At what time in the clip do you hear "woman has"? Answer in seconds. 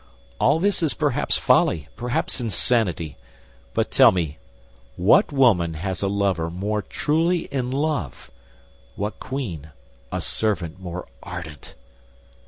5.31-6.01